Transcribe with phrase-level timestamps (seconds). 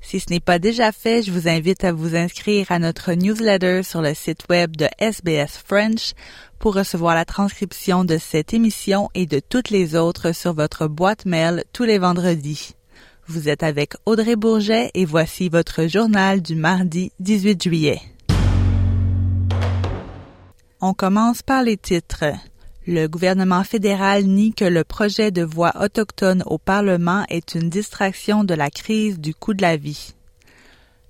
[0.00, 3.82] Si ce n'est pas déjà fait, je vous invite à vous inscrire à notre newsletter
[3.82, 6.14] sur le site web de SBS French
[6.58, 11.26] pour recevoir la transcription de cette émission et de toutes les autres sur votre boîte
[11.26, 12.74] mail tous les vendredis.
[13.26, 18.00] Vous êtes avec Audrey Bourget et voici votre journal du mardi 18 juillet.
[20.80, 22.24] On commence par les titres.
[22.86, 28.42] Le gouvernement fédéral nie que le projet de voix autochtone au Parlement est une distraction
[28.42, 30.14] de la crise du coût de la vie.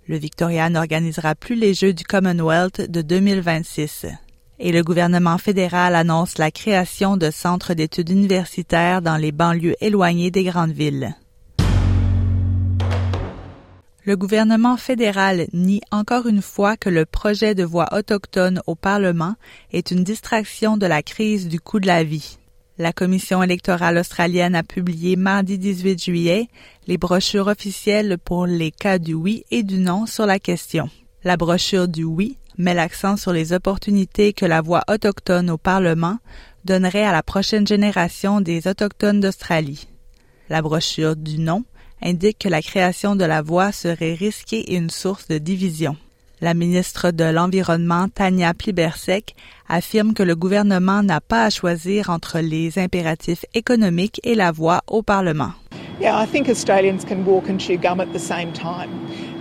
[0.09, 4.07] Le Victoria n'organisera plus les Jeux du Commonwealth de 2026.
[4.59, 10.33] Et le gouvernement fédéral annonce la création de centres d'études universitaires dans les banlieues éloignées
[10.33, 11.15] des grandes villes.
[14.05, 19.35] Le gouvernement fédéral nie encore une fois que le projet de voix autochtone au Parlement
[19.73, 22.39] est une distraction de la crise du coût de la vie.
[22.79, 26.49] La Commission électorale australienne a publié mardi 18 juillet
[26.87, 30.89] les brochures officielles pour les cas du oui et du non sur la question.
[31.23, 36.17] La brochure du oui met l'accent sur les opportunités que la voix autochtone au Parlement
[36.65, 39.89] donnerait à la prochaine génération des Autochtones d'Australie.
[40.49, 41.65] La brochure du non
[42.03, 45.97] indique que la création de la voie serait risquée et une source de division.
[46.41, 49.35] La ministre de l'Environnement, Tania Plibersek,
[49.69, 54.81] affirme que le gouvernement n'a pas à choisir entre les impératifs économiques et la voie
[54.87, 55.53] au Parlement.
[56.01, 58.89] Yeah, I think Australians can walk and chew gum at the same time.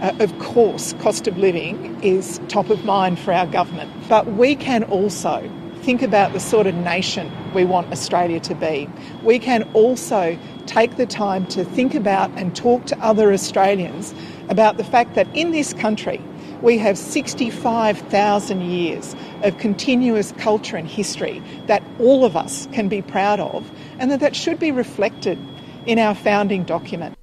[0.01, 4.55] Uh, of course, cost of living is top of mind for our government, but we
[4.55, 5.41] can also
[5.83, 8.89] think about the sort of nation we want Australia to be.
[9.23, 14.13] We can also take the time to think about and talk to other Australians
[14.49, 16.21] about the fact that in this country
[16.61, 23.01] we have 65,000 years of continuous culture and history that all of us can be
[23.01, 25.37] proud of and that that should be reflected
[25.85, 27.15] in our founding document.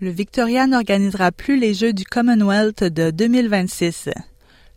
[0.00, 4.10] Le Victoria n'organisera plus les Jeux du Commonwealth de 2026.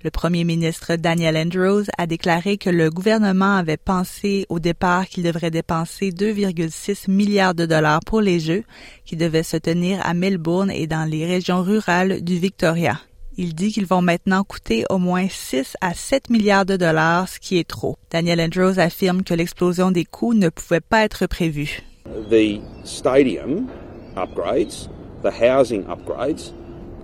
[0.04, 5.24] Le premier ministre Daniel Andrews a déclaré que le gouvernement avait pensé au départ qu'il
[5.24, 8.64] devrait dépenser 2,6 milliards de dollars pour les Jeux
[9.06, 13.00] qui devaient se tenir à Melbourne et dans les régions rurales du Victoria.
[13.38, 17.40] Il dit qu'ils vont maintenant coûter au moins 6 à 7 milliards de dollars, ce
[17.40, 17.96] qui est trop.
[18.10, 21.82] Daniel Andrews affirme que l'explosion des coûts ne pouvait pas être prévue.
[22.84, 23.68] Stadium
[24.18, 24.90] upgrades,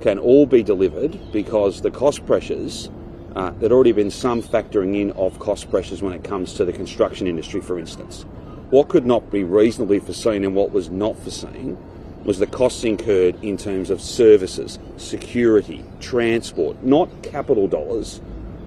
[0.02, 2.90] can all be delivered because the cost pressures,
[3.36, 6.74] uh, there'd already been some factoring in of cost pressures when it comes to the
[6.74, 8.24] construction industry, for instance.
[8.70, 11.78] What could not be reasonably foreseen and what was not foreseen
[12.26, 18.20] was the costs incurred in terms of services, security, transport, not capital dollars,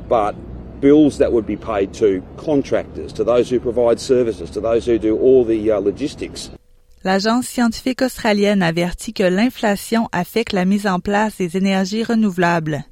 [0.08, 0.32] but
[0.80, 4.98] bills that would be paid to contractors, to those who provide services, to those who
[4.98, 6.50] do all the uh, logistics.
[7.02, 12.84] L'Agence scientifique australienne avertit que l'inflation affecte la mise en place des énergies renouvelables.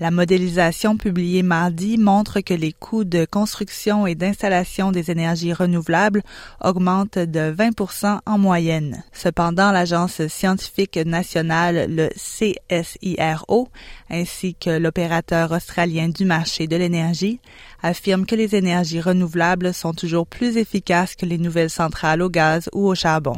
[0.00, 6.22] La modélisation publiée mardi montre que les coûts de construction et d'installation des énergies renouvelables
[6.64, 9.04] augmentent de 20% en moyenne.
[9.12, 13.68] Cependant, l'Agence scientifique nationale, le CSIRO,
[14.08, 17.38] ainsi que l'opérateur australien du marché de l'énergie,
[17.82, 22.70] affirment que les énergies renouvelables sont toujours plus efficaces que les nouvelles centrales au gaz
[22.72, 23.36] ou au charbon.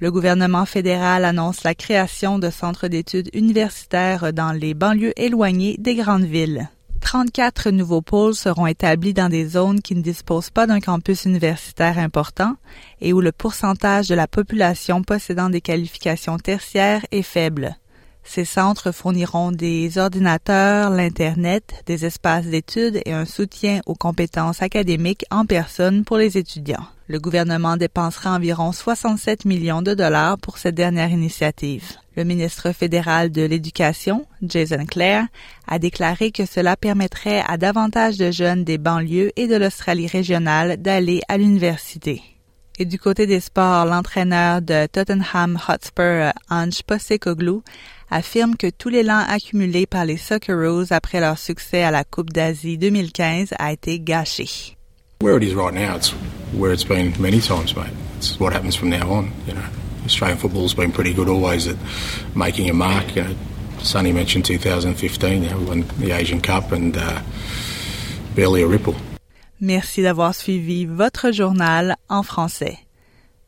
[0.00, 5.96] Le gouvernement fédéral annonce la création de centres d'études universitaires dans les banlieues éloignées des
[5.96, 6.68] grandes villes.
[7.00, 11.98] 34 nouveaux pôles seront établis dans des zones qui ne disposent pas d'un campus universitaire
[11.98, 12.54] important
[13.00, 17.76] et où le pourcentage de la population possédant des qualifications tertiaires est faible.
[18.22, 25.24] Ces centres fourniront des ordinateurs, l'Internet, des espaces d'études et un soutien aux compétences académiques
[25.30, 26.86] en personne pour les étudiants.
[27.10, 31.94] Le gouvernement dépensera environ 67 millions de dollars pour cette dernière initiative.
[32.16, 35.24] Le ministre fédéral de l'Éducation, Jason Clare,
[35.66, 40.76] a déclaré que cela permettrait à davantage de jeunes des banlieues et de l'Australie régionale
[40.76, 42.20] d'aller à l'université.
[42.78, 47.62] Et du côté des sports, l'entraîneur de Tottenham Hotspur, Ange Postecoglou,
[48.10, 52.76] affirme que tout l'élan accumulé par les Socceroos après leur succès à la Coupe d'Asie
[52.76, 54.76] 2015 a été gâché.
[55.20, 55.98] Where it is right now,
[56.52, 57.92] where it's been many times, mate.
[58.16, 59.32] It's what happens from now on.
[59.46, 59.64] You know,
[60.04, 61.76] Australian football's been pretty good always at
[62.34, 63.14] making a mark.
[63.14, 63.34] You know,
[63.82, 65.42] Sonny mentioned 2015.
[65.42, 67.22] You know, won the Asian Cup and uh,
[68.34, 68.94] barely a ripple.
[69.60, 72.78] Merci d'avoir suivi votre journal en français.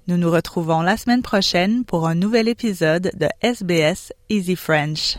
[0.08, 5.19] Nous nous retrouvons la semaine prochaine pour un nouvel épisode de SBS Easy French.